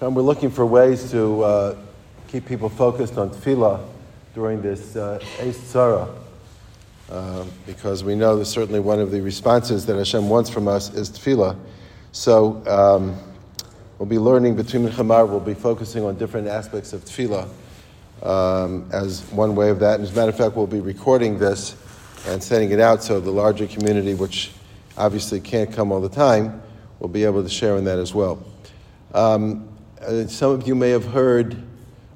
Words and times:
John, 0.00 0.14
we're 0.14 0.22
looking 0.22 0.48
for 0.48 0.64
ways 0.64 1.10
to 1.10 1.42
uh, 1.42 1.76
keep 2.28 2.46
people 2.46 2.68
focused 2.68 3.18
on 3.18 3.30
tefillah 3.30 3.84
during 4.32 4.62
this 4.62 4.94
uh, 4.94 5.18
Eis 5.40 5.58
Tzara, 5.58 6.08
uh, 7.10 7.44
because 7.66 8.04
we 8.04 8.14
know 8.14 8.38
that 8.38 8.44
certainly 8.44 8.78
one 8.78 9.00
of 9.00 9.10
the 9.10 9.20
responses 9.20 9.86
that 9.86 9.96
Hashem 9.96 10.28
wants 10.28 10.50
from 10.50 10.68
us 10.68 10.94
is 10.94 11.10
tefillah. 11.10 11.58
So 12.12 12.62
um, 12.68 13.18
we'll 13.98 14.06
be 14.06 14.20
learning 14.20 14.54
between 14.54 14.88
Chamar, 14.88 15.28
we'll 15.28 15.40
be 15.40 15.54
focusing 15.54 16.04
on 16.04 16.16
different 16.16 16.46
aspects 16.46 16.92
of 16.92 17.04
tefillah 17.04 17.48
um, 18.22 18.88
as 18.92 19.22
one 19.32 19.56
way 19.56 19.68
of 19.68 19.80
that. 19.80 19.96
And 19.96 20.04
as 20.04 20.12
a 20.12 20.14
matter 20.14 20.30
of 20.30 20.36
fact, 20.36 20.54
we'll 20.54 20.68
be 20.68 20.78
recording 20.78 21.40
this 21.40 21.74
and 22.28 22.40
sending 22.40 22.70
it 22.70 22.78
out 22.78 23.02
so 23.02 23.18
the 23.18 23.32
larger 23.32 23.66
community, 23.66 24.14
which 24.14 24.52
obviously 24.96 25.40
can't 25.40 25.72
come 25.72 25.90
all 25.90 26.00
the 26.00 26.08
time, 26.08 26.62
will 27.00 27.08
be 27.08 27.24
able 27.24 27.42
to 27.42 27.48
share 27.48 27.76
in 27.76 27.84
that 27.86 27.98
as 27.98 28.14
well. 28.14 28.40
Um, 29.12 29.68
uh, 30.00 30.26
some 30.26 30.52
of 30.52 30.66
you 30.66 30.74
may 30.74 30.90
have 30.90 31.04
heard 31.04 31.62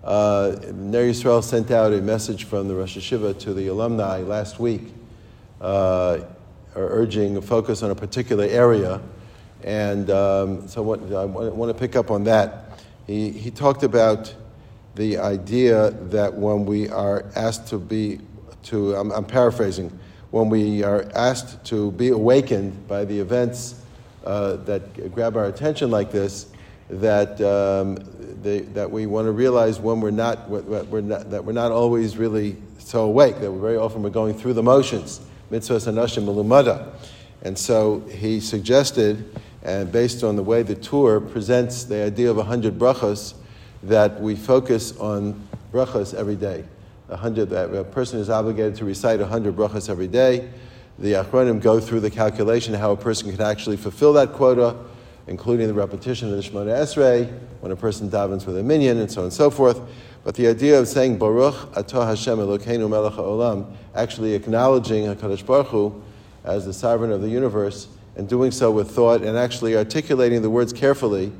uh, 0.04 0.56
Ner 0.72 1.10
Yisrael 1.10 1.42
sent 1.42 1.70
out 1.70 1.92
a 1.92 2.00
message 2.00 2.44
from 2.44 2.68
the 2.68 2.74
Rosh 2.74 2.96
Yeshiva 2.96 3.38
to 3.40 3.54
the 3.54 3.68
alumni 3.68 4.18
last 4.18 4.58
week, 4.58 4.92
uh, 5.60 6.20
urging 6.74 7.36
a 7.36 7.42
focus 7.42 7.82
on 7.82 7.90
a 7.90 7.94
particular 7.94 8.44
area. 8.44 9.00
And 9.62 10.10
um, 10.10 10.66
so 10.68 10.82
what, 10.82 11.00
I 11.12 11.24
want 11.24 11.72
to 11.72 11.78
pick 11.78 11.94
up 11.96 12.10
on 12.10 12.24
that. 12.24 12.80
He, 13.06 13.30
he 13.30 13.50
talked 13.50 13.82
about 13.82 14.34
the 14.94 15.18
idea 15.18 15.90
that 15.90 16.32
when 16.34 16.66
we 16.66 16.88
are 16.88 17.24
asked 17.36 17.68
to 17.68 17.78
be, 17.78 18.20
to, 18.64 18.94
I'm, 18.96 19.10
I'm 19.12 19.24
paraphrasing, 19.24 19.96
when 20.30 20.48
we 20.48 20.82
are 20.82 21.10
asked 21.14 21.64
to 21.66 21.92
be 21.92 22.08
awakened 22.08 22.88
by 22.88 23.04
the 23.04 23.18
events 23.18 23.82
uh, 24.24 24.56
that 24.56 25.14
grab 25.14 25.36
our 25.36 25.46
attention 25.46 25.90
like 25.90 26.10
this, 26.10 26.46
that, 26.92 27.40
um, 27.40 27.96
they, 28.42 28.60
that 28.60 28.90
we 28.90 29.06
want 29.06 29.26
to 29.26 29.32
realize 29.32 29.80
when 29.80 30.00
we're 30.00 30.10
not, 30.10 30.48
we're 30.48 31.00
not, 31.00 31.30
that 31.30 31.44
we're 31.44 31.52
not 31.52 31.72
always 31.72 32.16
really 32.16 32.56
so 32.78 33.04
awake, 33.04 33.40
that 33.40 33.50
very 33.50 33.76
often 33.76 34.02
we're 34.02 34.10
going 34.10 34.34
through 34.34 34.52
the 34.52 34.62
motions, 34.62 35.20
mitzvahs 35.50 35.90
anashim 35.90 36.24
malumada. 36.24 36.92
And 37.42 37.58
so 37.58 38.00
he 38.10 38.40
suggested, 38.40 39.38
and 39.62 39.90
based 39.90 40.22
on 40.22 40.36
the 40.36 40.42
way 40.42 40.62
the 40.62 40.74
Tur 40.74 41.20
presents 41.20 41.84
the 41.84 42.04
idea 42.04 42.30
of 42.30 42.38
a 42.38 42.44
hundred 42.44 42.78
brachas, 42.78 43.34
that 43.84 44.20
we 44.20 44.36
focus 44.36 44.96
on 44.98 45.48
brachas 45.72 46.14
every 46.14 46.36
day. 46.36 46.64
A 47.08 47.16
hundred, 47.16 47.50
that 47.50 47.74
a 47.74 47.84
person 47.84 48.20
is 48.20 48.30
obligated 48.30 48.76
to 48.76 48.84
recite 48.84 49.20
a 49.20 49.26
hundred 49.26 49.56
brachas 49.56 49.88
every 49.88 50.08
day. 50.08 50.50
The 50.98 51.14
Achronim 51.14 51.60
go 51.60 51.80
through 51.80 52.00
the 52.00 52.10
calculation 52.10 52.74
how 52.74 52.92
a 52.92 52.96
person 52.96 53.30
can 53.30 53.40
actually 53.40 53.76
fulfill 53.76 54.12
that 54.12 54.32
quota 54.32 54.76
including 55.26 55.68
the 55.68 55.74
repetition 55.74 56.30
of 56.30 56.36
the 56.36 56.42
Shemona 56.42 56.72
Esrei, 56.74 57.32
when 57.60 57.72
a 57.72 57.76
person 57.76 58.10
davens 58.10 58.46
with 58.46 58.58
a 58.58 58.62
minyan, 58.62 58.98
and 58.98 59.10
so 59.10 59.20
on 59.20 59.24
and 59.26 59.32
so 59.32 59.50
forth. 59.50 59.80
But 60.24 60.34
the 60.34 60.46
idea 60.46 60.78
of 60.78 60.86
saying 60.86 61.18
Baruch 61.18 61.54
Atah 61.72 62.06
Hashem 62.06 62.38
Elokeinu 62.38 62.88
Melech 62.88 63.14
HaOlam, 63.14 63.72
actually 63.94 64.34
acknowledging 64.34 65.04
HaKadosh 65.04 65.44
Baruch 65.44 65.68
Hu 65.68 66.02
as 66.44 66.66
the 66.66 66.72
sovereign 66.72 67.12
of 67.12 67.22
the 67.22 67.28
universe, 67.28 67.88
and 68.16 68.28
doing 68.28 68.50
so 68.50 68.70
with 68.70 68.90
thought, 68.90 69.22
and 69.22 69.36
actually 69.36 69.76
articulating 69.76 70.42
the 70.42 70.50
words 70.50 70.72
carefully. 70.72 71.32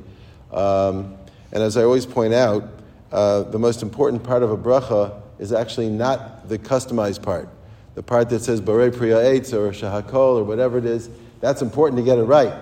Um, 0.51 1.15
and 1.51 1.61
as 1.61 1.77
I 1.77 1.83
always 1.83 2.05
point 2.05 2.33
out, 2.33 2.63
uh, 3.11 3.43
the 3.43 3.59
most 3.59 3.83
important 3.83 4.23
part 4.23 4.43
of 4.43 4.51
a 4.51 4.57
bracha 4.57 5.21
is 5.39 5.53
actually 5.53 5.89
not 5.89 6.49
the 6.49 6.57
customized 6.57 7.21
part. 7.21 7.47
The 7.95 8.03
part 8.03 8.29
that 8.29 8.39
says 8.41 8.59
Borei 8.59 8.95
Pri 8.95 9.11
Ha'eitz 9.11 9.53
or 9.53 9.71
Shehakol 9.71 10.39
or 10.39 10.43
whatever 10.43 10.77
it 10.77 10.85
is, 10.85 11.09
that's 11.41 11.61
important 11.61 11.99
to 11.99 12.03
get 12.03 12.17
it 12.17 12.23
right. 12.23 12.53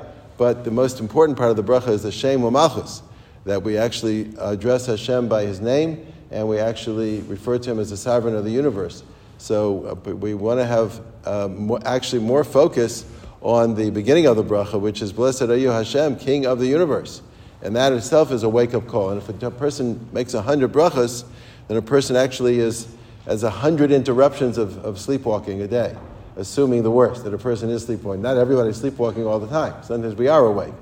But 0.41 0.63
the 0.63 0.71
most 0.71 0.99
important 0.99 1.37
part 1.37 1.51
of 1.51 1.55
the 1.55 1.63
bracha 1.63 1.89
is 1.89 2.01
the 2.01 2.11
Shem 2.11 2.41
Malchus, 2.41 3.03
that 3.45 3.61
we 3.61 3.77
actually 3.77 4.33
address 4.39 4.87
Hashem 4.87 5.27
by 5.27 5.45
His 5.45 5.61
name 5.61 6.11
and 6.31 6.49
we 6.49 6.57
actually 6.57 7.21
refer 7.21 7.59
to 7.59 7.69
Him 7.69 7.77
as 7.77 7.91
the 7.91 7.97
sovereign 7.97 8.35
of 8.35 8.43
the 8.43 8.49
universe. 8.49 9.03
So 9.37 10.01
uh, 10.03 10.09
we 10.09 10.33
want 10.33 10.59
to 10.59 10.65
have 10.65 10.99
uh, 11.25 11.77
actually 11.85 12.23
more 12.23 12.43
focus 12.43 13.05
on 13.41 13.75
the 13.75 13.91
beginning 13.91 14.25
of 14.25 14.35
the 14.35 14.43
bracha, 14.43 14.81
which 14.81 15.03
is 15.03 15.13
Blessed 15.13 15.43
are 15.43 15.57
you, 15.57 15.69
Hashem, 15.69 16.15
King 16.15 16.47
of 16.47 16.57
the 16.57 16.65
universe. 16.65 17.21
And 17.61 17.75
that 17.75 17.93
itself 17.93 18.31
is 18.31 18.41
a 18.41 18.49
wake 18.49 18.73
up 18.73 18.87
call. 18.87 19.11
And 19.11 19.21
if 19.21 19.29
a 19.43 19.51
person 19.51 20.09
makes 20.11 20.33
a 20.33 20.41
hundred 20.41 20.71
brachas, 20.71 21.23
then 21.67 21.77
a 21.77 21.83
person 21.83 22.15
actually 22.15 22.57
is, 22.57 22.87
has 23.25 23.43
a 23.43 23.51
hundred 23.51 23.91
interruptions 23.91 24.57
of, 24.57 24.83
of 24.83 24.99
sleepwalking 24.99 25.61
a 25.61 25.67
day 25.67 25.95
assuming 26.35 26.83
the 26.83 26.91
worst, 26.91 27.23
that 27.23 27.33
a 27.33 27.37
person 27.37 27.69
is 27.69 27.85
sleepwalking. 27.85 28.21
Not 28.21 28.37
everybody's 28.37 28.77
sleepwalking 28.77 29.25
all 29.25 29.39
the 29.39 29.47
time. 29.47 29.83
Sometimes 29.83 30.15
we 30.15 30.27
are 30.27 30.45
awake. 30.45 30.73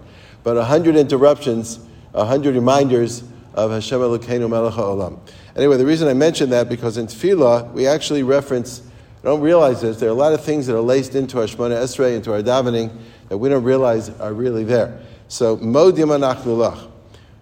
But 0.43 0.57
a 0.57 0.63
hundred 0.63 0.95
interruptions, 0.95 1.79
a 2.13 2.25
hundred 2.25 2.55
reminders 2.55 3.23
of 3.53 3.71
Hashem 3.71 3.99
Elokeinu 3.99 4.49
Melech 4.49 4.73
HaOlam. 4.73 5.19
Anyway, 5.55 5.77
the 5.77 5.85
reason 5.85 6.07
I 6.07 6.13
mention 6.13 6.49
that 6.51 6.69
because 6.69 6.97
in 6.97 7.07
Tefillah, 7.07 7.71
we 7.73 7.87
actually 7.87 8.23
reference, 8.23 8.81
I 9.21 9.25
don't 9.25 9.41
realize 9.41 9.81
this, 9.81 9.99
there 9.99 10.09
are 10.09 10.11
a 10.13 10.15
lot 10.15 10.33
of 10.33 10.43
things 10.43 10.67
that 10.67 10.75
are 10.75 10.81
laced 10.81 11.15
into 11.15 11.39
our 11.39 11.45
Shemona 11.45 11.81
Esrei, 11.81 12.15
into 12.15 12.31
our 12.31 12.41
davening, 12.41 12.95
that 13.27 13.37
we 13.37 13.49
don't 13.49 13.63
realize 13.63 14.09
are 14.09 14.33
really 14.33 14.63
there. 14.63 15.01
So, 15.27 15.57
Modim 15.57 16.17
Anachnu 16.17 16.45
Lach. 16.45 16.89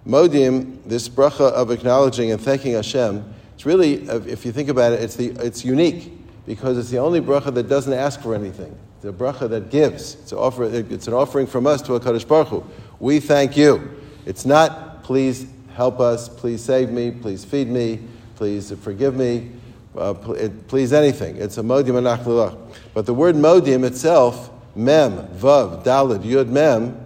Modim, 0.06 0.84
this 0.86 1.08
bracha 1.10 1.52
of 1.52 1.70
acknowledging 1.70 2.32
and 2.32 2.42
thanking 2.42 2.74
Hashem, 2.74 3.34
it's 3.54 3.66
really, 3.66 4.08
if 4.08 4.46
you 4.46 4.52
think 4.52 4.70
about 4.70 4.94
it, 4.94 5.02
it's, 5.02 5.16
the, 5.16 5.30
it's 5.46 5.66
unique 5.66 6.17
because 6.48 6.78
it's 6.78 6.90
the 6.90 6.98
only 6.98 7.22
bracha 7.22 7.54
that 7.54 7.68
doesn't 7.70 7.94
ask 7.94 8.22
for 8.22 8.34
anything. 8.34 8.76
It's 8.96 9.06
a 9.06 9.12
bracha 9.12 9.48
that 9.50 9.70
gives. 9.70 10.16
It's 10.16 10.32
an, 10.32 10.40
offer, 10.40 10.64
it's 10.64 11.08
an 11.08 11.14
offering 11.14 11.46
from 11.46 11.68
us 11.68 11.82
to 11.84 11.92
HaKadosh 11.92 12.28
Baruch 12.28 12.48
Hu. 12.48 12.66
We 13.00 13.20
thank 13.20 13.56
you. 13.56 14.02
It's 14.26 14.46
not, 14.46 15.04
please 15.04 15.46
help 15.76 16.00
us, 16.00 16.30
please 16.30 16.64
save 16.64 16.90
me, 16.90 17.12
please 17.12 17.46
feed 17.46 17.68
me, 17.68 18.00
please 18.36 18.72
forgive 18.82 19.16
me, 19.16 19.52
uh, 19.98 20.14
please 20.14 20.94
anything. 20.94 21.36
It's 21.36 21.58
a 21.58 21.62
modim 21.62 22.02
anachnu 22.02 22.26
lach. 22.26 22.58
But 22.94 23.06
the 23.06 23.14
word 23.14 23.36
modim 23.36 23.84
itself, 23.84 24.50
mem, 24.74 25.28
vav, 25.28 25.84
dalid, 25.84 26.24
yud, 26.24 26.48
mem, 26.48 26.98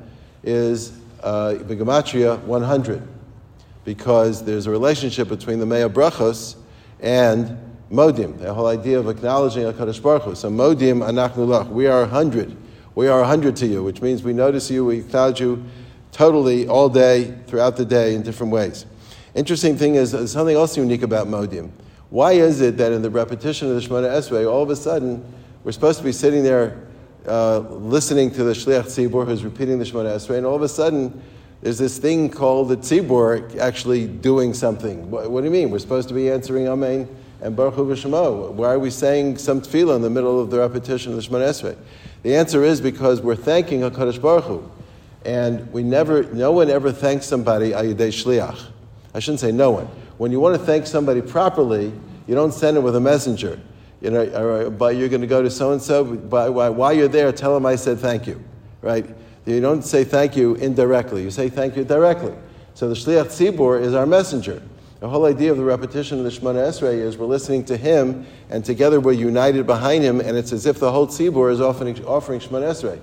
is 0.44 0.94
uh, 1.23 1.56
begematria 1.59 2.40
100 2.44 3.08
because 3.85 4.46
there's 4.46 4.68
a 4.68 4.72
relationship 4.72 5.28
between 5.28 5.59
the 5.59 5.66
mea 5.66 5.90
brachos 5.90 6.56
and 7.00 7.58
Modim, 7.91 8.38
the 8.38 8.53
whole 8.53 8.68
idea 8.68 8.97
of 8.97 9.09
acknowledging 9.09 9.63
HaKadosh 9.63 10.02
Baruch 10.02 10.24
Hu. 10.24 10.35
So 10.35 10.50
Modim 10.50 11.00
anachnu 11.00 11.46
lach, 11.46 11.68
we 11.68 11.88
are 11.88 12.03
a 12.03 12.07
hundred. 12.07 12.56
We 12.96 13.09
are 13.09 13.22
a 13.22 13.28
hundred 13.28 13.57
to 13.57 13.68
you, 13.68 13.84
which 13.84 14.02
means 14.02 14.24
we 14.24 14.31
notice 14.31 14.72
you, 14.72 14.85
we 14.85 15.00
acknowledge 15.00 15.41
you 15.41 15.63
totally 16.13 16.68
all 16.68 16.88
day, 16.88 17.38
throughout 17.47 17.75
the 17.75 17.84
day, 17.84 18.16
in 18.16 18.22
different 18.22 18.53
ways. 18.53 18.85
Interesting 19.35 19.78
thing 19.78 19.96
is, 19.96 20.12
there's 20.12 20.31
something 20.31 20.56
else 20.56 20.78
unique 20.78 21.03
about 21.03 21.28
Modim. 21.28 21.69
Why 22.09 22.34
is 22.34 22.62
it 22.62 22.78
that 22.78 22.94
in 22.94 23.02
the 23.02 23.09
repetition 23.09 23.69
of 23.69 23.75
the 23.75 23.81
Shemona 23.81 24.09
Esrei, 24.09 24.50
all 24.50 24.63
of 24.63 24.69
a 24.69 24.75
sudden, 24.75 25.23
we're 25.63 25.72
supposed 25.73 26.00
to 26.00 26.03
be 26.03 26.12
sitting 26.13 26.44
there 26.44 26.88
uh, 27.28 27.59
listening 27.59 28.31
to 28.31 28.44
the 28.44 28.53
Shliach 28.53 28.84
Tzibur 28.84 29.25
who's 29.25 29.44
repeating 29.44 29.79
the 29.79 29.85
Shemona 29.85 30.16
Esrei, 30.16 30.38
and 30.38 30.46
all 30.46 30.56
of 30.56 30.62
a 30.62 30.69
sudden, 30.69 31.22
there's 31.62 31.78
this 31.78 31.97
thing 31.97 32.29
called 32.29 32.69
the 32.69 32.78
Tzibur 32.78 33.58
actually 33.58 34.08
doing 34.08 34.53
something. 34.53 35.12
What, 35.12 35.29
what 35.29 35.41
do 35.41 35.46
you 35.46 35.52
mean? 35.52 35.69
We're 35.69 35.79
supposed 35.79 36.08
to 36.08 36.13
be 36.13 36.31
answering 36.31 36.69
Amen 36.69 37.08
and 37.41 37.56
Baruch 37.56 37.74
Hu 37.74 37.85
V'Shemo? 37.88 38.52
Why 38.52 38.74
are 38.74 38.79
we 38.79 38.90
saying 38.90 39.38
some 39.38 39.62
tefillah 39.62 39.96
in 39.96 40.02
the 40.02 40.09
middle 40.09 40.40
of 40.40 40.50
the 40.52 40.59
repetition 40.59 41.12
of 41.12 41.18
the 41.18 41.28
Shemona 41.28 41.50
Esrei? 41.50 41.75
The 42.24 42.35
answer 42.35 42.63
is 42.63 42.79
because 42.79 43.19
we're 43.19 43.35
thanking 43.35 43.81
HaKadosh 43.81 44.22
Baruch 44.22 44.46
Hu. 44.46 44.72
And 45.25 45.72
we 45.72 45.84
never, 45.84 46.24
no 46.34 46.52
one 46.52 46.69
ever 46.69 46.91
thanks 46.91 47.25
somebody 47.25 47.72
ayidei 47.72 48.09
shliach. 48.09 48.68
I 49.13 49.19
shouldn't 49.19 49.40
say 49.40 49.52
no 49.52 49.72
one. 49.72 49.88
When 50.18 50.31
you 50.31 50.40
want 50.40 50.57
to 50.57 50.66
thank 50.66 50.88
somebody 50.88 51.22
properly, 51.22 51.91
you 52.28 52.35
don't 52.35 52.53
send 52.53 52.78
it 52.78 52.79
with 52.79 52.96
a 52.96 53.00
messenger. 53.00 53.59
You 54.02 54.09
know, 54.09 54.69
but 54.72 54.96
you're 54.96 55.09
going 55.09 55.22
to 55.22 55.28
go 55.28 55.44
to 55.44 55.50
so 55.50 55.73
and 55.73 55.81
so. 55.81 56.03
While 56.03 56.94
you're 56.94 57.08
there, 57.08 57.31
tell 57.31 57.53
them 57.53 57.66
I 57.66 57.75
said 57.75 58.00
thank 58.00 58.25
you, 58.25 58.44
right? 58.82 59.05
You 59.46 59.61
don't 59.61 59.84
say 59.84 60.03
thank 60.03 60.35
you 60.35 60.55
indirectly. 60.55 61.23
You 61.23 61.32
say 61.32 61.49
thank 61.49 61.76
you 61.76 61.84
directly. 61.84 62.34
So 62.73 62.87
the 62.90 62.96
shliach 62.96 63.26
tzibur 63.26 63.79
is 63.82 63.94
our 63.94 64.05
messenger. 64.05 64.61
The 65.01 65.09
whole 65.09 65.25
idea 65.25 65.49
of 65.49 65.57
the 65.57 65.63
repetition 65.63 66.19
of 66.19 66.25
the 66.25 66.29
Shemona 66.29 66.57
Esrei 66.57 66.99
is 66.99 67.17
we're 67.17 67.25
listening 67.25 67.65
to 67.65 67.75
him, 67.75 68.23
and 68.51 68.63
together 68.63 68.99
we're 68.99 69.13
united 69.13 69.65
behind 69.65 70.03
him, 70.03 70.19
and 70.19 70.37
it's 70.37 70.51
as 70.51 70.67
if 70.67 70.77
the 70.77 70.91
whole 70.91 71.07
tzibur 71.07 71.51
is 71.51 71.59
offering, 71.59 72.05
offering 72.05 72.39
Shemona 72.39 72.69
Esrei. 72.69 73.01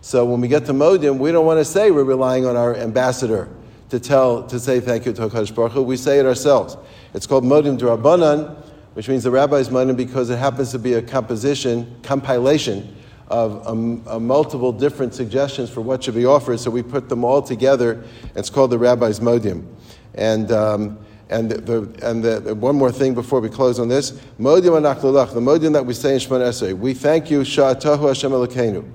So 0.00 0.24
when 0.24 0.40
we 0.40 0.48
get 0.48 0.66
to 0.66 0.72
Modim, 0.72 1.18
we 1.18 1.30
don't 1.30 1.46
want 1.46 1.60
to 1.60 1.64
say 1.64 1.92
we're 1.92 2.02
relying 2.02 2.46
on 2.46 2.56
our 2.56 2.74
ambassador 2.74 3.48
to 3.90 4.00
tell, 4.00 4.44
to 4.48 4.58
say 4.58 4.80
thank 4.80 5.06
you 5.06 5.12
to 5.12 5.28
HaKadosh 5.28 5.54
Baruch 5.54 5.70
Hu. 5.70 5.82
We 5.82 5.96
say 5.96 6.18
it 6.18 6.26
ourselves. 6.26 6.76
It's 7.14 7.28
called 7.28 7.44
Modim 7.44 7.78
D'Rabbanan, 7.78 8.56
which 8.94 9.08
means 9.08 9.22
the 9.22 9.30
rabbi's 9.30 9.68
Modim 9.68 9.96
because 9.96 10.30
it 10.30 10.38
happens 10.38 10.72
to 10.72 10.80
be 10.80 10.94
a 10.94 11.02
composition, 11.02 11.94
compilation 12.02 12.96
of 13.28 13.64
um, 13.68 14.02
uh, 14.08 14.18
multiple 14.18 14.72
different 14.72 15.14
suggestions 15.14 15.70
for 15.70 15.80
what 15.80 16.02
should 16.02 16.16
be 16.16 16.26
offered. 16.26 16.58
So 16.58 16.72
we 16.72 16.82
put 16.82 17.08
them 17.08 17.22
all 17.24 17.40
together, 17.40 18.02
it's 18.34 18.50
called 18.50 18.72
the 18.72 18.78
rabbi's 18.80 19.20
Modim. 19.20 19.64
And 20.14 20.50
um, 20.50 20.98
and 21.28 21.50
the, 21.50 21.92
and 22.02 22.22
the, 22.22 22.54
one 22.54 22.76
more 22.76 22.92
thing 22.92 23.14
before 23.14 23.40
we 23.40 23.48
close 23.48 23.80
on 23.80 23.88
this, 23.88 24.12
Modim 24.38 24.80
anachnu 24.80 25.12
lach, 25.12 25.34
the 25.34 25.40
Modim 25.40 25.72
that 25.72 25.84
we 25.84 25.92
say 25.92 26.14
in 26.14 26.20
Shemon 26.20 26.40
Esrei, 26.40 26.76
we 26.76 26.94
thank 26.94 27.30
you, 27.30 27.40
Sha'atahu 27.40 28.08
Hashem 28.08 28.30
Elokeinu. 28.30 28.88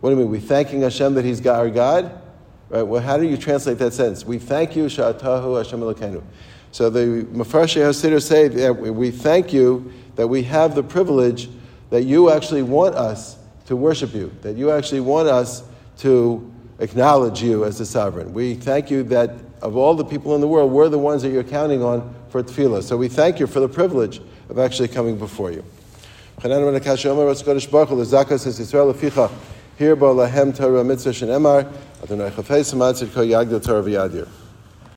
What 0.00 0.10
do 0.10 0.16
you 0.16 0.22
mean? 0.22 0.30
We 0.30 0.40
thanking 0.40 0.82
Hashem 0.82 1.14
that 1.14 1.24
He's 1.24 1.46
our 1.46 1.70
God? 1.70 2.20
Right? 2.68 2.82
Well, 2.82 3.00
how 3.00 3.16
do 3.16 3.24
you 3.24 3.36
translate 3.36 3.78
that 3.78 3.92
sentence? 3.92 4.24
We 4.24 4.38
thank 4.38 4.74
you, 4.74 4.86
Sha'atahu 4.86 5.58
Hashem 5.58 5.80
Elokeinu. 5.80 6.24
So 6.72 6.90
the 6.90 7.24
Mefarshei 7.32 7.82
Hasidah 7.82 8.20
say 8.20 8.48
that 8.48 8.76
we 8.76 9.10
thank 9.12 9.52
you 9.52 9.92
that 10.16 10.26
we 10.26 10.42
have 10.42 10.74
the 10.74 10.82
privilege 10.82 11.48
that 11.90 12.02
you 12.02 12.30
actually 12.30 12.62
want 12.62 12.96
us 12.96 13.38
to 13.66 13.76
worship 13.76 14.12
you, 14.12 14.32
that 14.42 14.56
you 14.56 14.72
actually 14.72 15.00
want 15.00 15.28
us 15.28 15.62
to 15.98 16.52
acknowledge 16.80 17.42
you 17.42 17.64
as 17.64 17.78
the 17.78 17.86
sovereign. 17.86 18.32
We 18.32 18.54
thank 18.54 18.90
you 18.90 19.02
that 19.04 19.30
of 19.62 19.76
all 19.76 19.94
the 19.94 20.04
people 20.04 20.34
in 20.34 20.40
the 20.40 20.48
world, 20.48 20.70
we're 20.72 20.88
the 20.88 20.98
ones 20.98 21.22
that 21.22 21.30
you're 21.30 21.44
counting 21.44 21.82
on 21.82 22.14
for 22.28 22.42
tefillah. 22.42 22.82
So 22.82 22.96
we 22.96 23.08
thank 23.08 23.40
you 23.40 23.46
for 23.46 23.60
the 23.60 23.68
privilege 23.68 24.20
of 24.48 24.58
actually 24.58 24.88
coming 24.88 25.16
before 25.18 25.50
you. 25.50 25.64
Here, 29.78 29.96
Torah 29.96 30.84
mitzvah 30.84 31.10
Adonai 32.02 32.30
chafei 32.30 33.62
Torah 33.64 33.82
v'yadir. 33.82 34.28